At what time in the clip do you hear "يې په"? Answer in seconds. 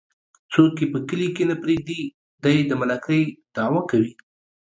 0.81-0.99